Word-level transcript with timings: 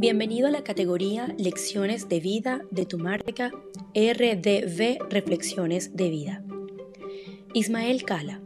Bienvenido 0.00 0.46
a 0.46 0.52
la 0.52 0.62
categoría 0.62 1.34
Lecciones 1.38 2.08
de 2.08 2.20
Vida 2.20 2.62
de 2.70 2.86
tu 2.86 2.98
marca 2.98 3.50
RDV 3.96 5.10
Reflexiones 5.10 5.96
de 5.96 6.08
Vida. 6.08 6.44
Ismael 7.52 8.04
Cala. 8.04 8.40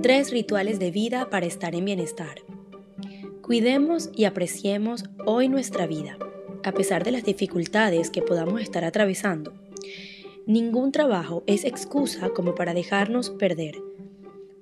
Tres 0.00 0.30
rituales 0.30 0.78
de 0.78 0.92
vida 0.92 1.28
para 1.28 1.46
estar 1.46 1.74
en 1.74 1.86
bienestar. 1.86 2.36
Cuidemos 3.42 4.10
y 4.14 4.26
apreciemos 4.26 5.06
hoy 5.26 5.48
nuestra 5.48 5.88
vida, 5.88 6.16
a 6.62 6.70
pesar 6.70 7.02
de 7.02 7.10
las 7.10 7.24
dificultades 7.24 8.08
que 8.10 8.22
podamos 8.22 8.60
estar 8.60 8.84
atravesando. 8.84 9.52
Ningún 10.46 10.92
trabajo 10.92 11.42
es 11.48 11.64
excusa 11.64 12.28
como 12.28 12.54
para 12.54 12.74
dejarnos 12.74 13.30
perder, 13.30 13.74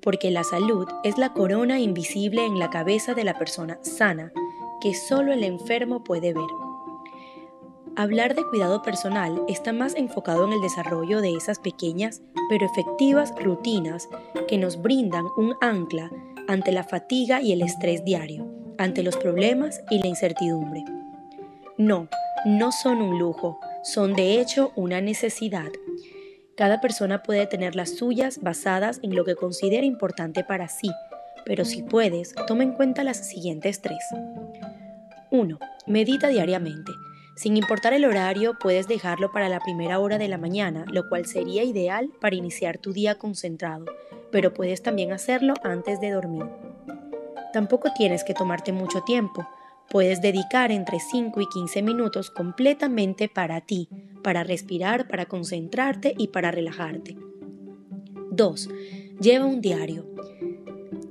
porque 0.01 0.31
la 0.31 0.43
salud 0.43 0.87
es 1.03 1.19
la 1.19 1.33
corona 1.33 1.79
invisible 1.79 2.47
en 2.47 2.57
la 2.57 2.71
cabeza 2.71 3.13
de 3.13 3.25
la 3.25 3.37
persona 3.37 3.77
sana 3.83 4.33
que 4.81 4.93
solo 4.93 5.33
el 5.33 5.43
enfermo 5.43 6.03
puede 6.03 6.33
ver. 6.33 6.47
Hablar 7.95 8.35
de 8.35 8.45
cuidado 8.45 8.81
personal 8.81 9.41
está 9.47 9.73
más 9.73 9.95
enfocado 9.95 10.45
en 10.45 10.53
el 10.53 10.61
desarrollo 10.61 11.21
de 11.21 11.35
esas 11.35 11.59
pequeñas 11.59 12.21
pero 12.49 12.65
efectivas 12.65 13.33
rutinas 13.41 14.09
que 14.47 14.57
nos 14.57 14.81
brindan 14.81 15.25
un 15.37 15.55
ancla 15.61 16.09
ante 16.47 16.71
la 16.71 16.83
fatiga 16.83 17.41
y 17.41 17.53
el 17.53 17.61
estrés 17.61 18.03
diario, 18.03 18.47
ante 18.79 19.03
los 19.03 19.15
problemas 19.15 19.81
y 19.91 19.99
la 19.99 20.07
incertidumbre. 20.07 20.83
No, 21.77 22.09
no 22.43 22.71
son 22.71 23.01
un 23.01 23.19
lujo, 23.19 23.59
son 23.83 24.15
de 24.15 24.41
hecho 24.41 24.71
una 24.75 24.99
necesidad. 24.99 25.69
Cada 26.57 26.81
persona 26.81 27.21
puede 27.21 27.45
tener 27.45 27.75
las 27.75 27.91
suyas 27.91 28.39
basadas 28.41 28.99
en 29.03 29.15
lo 29.15 29.23
que 29.23 29.35
considera 29.35 29.85
importante 29.85 30.43
para 30.43 30.67
sí, 30.67 30.89
pero 31.45 31.63
si 31.65 31.83
puedes, 31.83 32.33
toma 32.47 32.63
en 32.63 32.73
cuenta 32.73 33.03
las 33.03 33.29
siguientes 33.29 33.81
tres. 33.81 34.03
1. 35.31 35.59
Medita 35.85 36.27
diariamente. 36.27 36.91
Sin 37.35 37.55
importar 37.55 37.93
el 37.93 38.03
horario, 38.05 38.57
puedes 38.59 38.87
dejarlo 38.87 39.31
para 39.31 39.47
la 39.47 39.59
primera 39.59 39.99
hora 39.99 40.17
de 40.17 40.27
la 40.27 40.37
mañana, 40.37 40.85
lo 40.91 41.07
cual 41.07 41.25
sería 41.25 41.63
ideal 41.63 42.09
para 42.19 42.35
iniciar 42.35 42.79
tu 42.79 42.93
día 42.93 43.15
concentrado, 43.15 43.85
pero 44.31 44.53
puedes 44.53 44.81
también 44.81 45.11
hacerlo 45.11 45.53
antes 45.63 46.01
de 46.01 46.11
dormir. 46.11 46.45
Tampoco 47.53 47.89
tienes 47.95 48.23
que 48.23 48.33
tomarte 48.33 48.73
mucho 48.73 49.01
tiempo. 49.01 49.47
Puedes 49.89 50.21
dedicar 50.21 50.71
entre 50.71 50.99
5 50.99 51.41
y 51.41 51.47
15 51.47 51.81
minutos 51.81 52.29
completamente 52.29 53.29
para 53.29 53.61
ti, 53.61 53.87
para 54.23 54.43
respirar, 54.43 55.07
para 55.07 55.25
concentrarte 55.25 56.13
y 56.17 56.27
para 56.27 56.51
relajarte. 56.51 57.17
2. 58.31 58.69
Lleva 59.19 59.45
un 59.45 59.61
diario. 59.61 60.05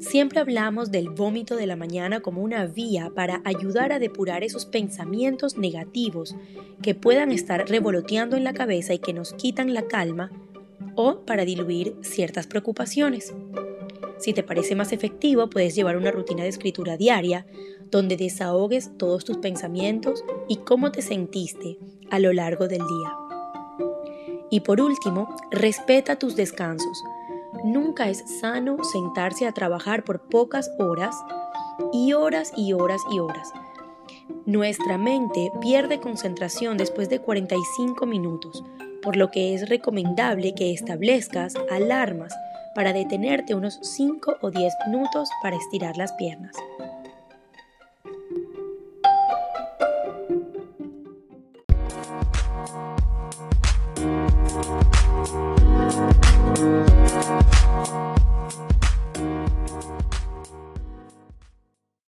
Siempre 0.00 0.38
hablamos 0.38 0.92
del 0.92 1.10
vómito 1.10 1.56
de 1.56 1.66
la 1.66 1.74
mañana 1.74 2.20
como 2.20 2.42
una 2.42 2.66
vía 2.66 3.10
para 3.14 3.42
ayudar 3.44 3.92
a 3.92 3.98
depurar 3.98 4.44
esos 4.44 4.64
pensamientos 4.64 5.58
negativos 5.58 6.36
que 6.82 6.94
puedan 6.94 7.32
estar 7.32 7.68
revoloteando 7.68 8.36
en 8.36 8.44
la 8.44 8.52
cabeza 8.52 8.94
y 8.94 9.00
que 9.00 9.12
nos 9.12 9.32
quitan 9.32 9.74
la 9.74 9.82
calma 9.82 10.30
o 10.94 11.22
para 11.22 11.44
diluir 11.44 11.96
ciertas 12.02 12.46
preocupaciones. 12.46 13.34
Si 14.18 14.32
te 14.32 14.44
parece 14.44 14.76
más 14.76 14.92
efectivo, 14.92 15.50
puedes 15.50 15.74
llevar 15.74 15.96
una 15.96 16.12
rutina 16.12 16.44
de 16.44 16.48
escritura 16.48 16.96
diaria 16.96 17.46
donde 17.90 18.16
desahogues 18.16 18.96
todos 18.98 19.24
tus 19.24 19.38
pensamientos 19.38 20.24
y 20.48 20.56
cómo 20.56 20.92
te 20.92 21.02
sentiste 21.02 21.78
a 22.10 22.20
lo 22.20 22.32
largo 22.32 22.68
del 22.68 22.80
día. 22.86 23.16
Y 24.50 24.60
por 24.60 24.80
último, 24.80 25.34
respeta 25.50 26.18
tus 26.18 26.36
descansos. 26.36 27.02
Nunca 27.64 28.08
es 28.08 28.24
sano 28.40 28.84
sentarse 28.84 29.46
a 29.46 29.52
trabajar 29.52 30.04
por 30.04 30.20
pocas 30.20 30.70
horas 30.78 31.14
y 31.92 32.12
horas 32.12 32.52
y 32.56 32.72
horas 32.72 33.02
y 33.10 33.18
horas. 33.18 33.52
Nuestra 34.46 34.98
mente 34.98 35.52
pierde 35.60 36.00
concentración 36.00 36.76
después 36.76 37.08
de 37.08 37.20
45 37.20 38.06
minutos, 38.06 38.64
por 39.02 39.16
lo 39.16 39.30
que 39.30 39.54
es 39.54 39.68
recomendable 39.68 40.54
que 40.54 40.72
establezcas 40.72 41.54
alarmas 41.70 42.34
para 42.74 42.92
detenerte 42.92 43.54
unos 43.54 43.78
5 43.82 44.38
o 44.40 44.50
10 44.50 44.72
minutos 44.86 45.28
para 45.42 45.56
estirar 45.56 45.96
las 45.96 46.12
piernas. 46.12 46.54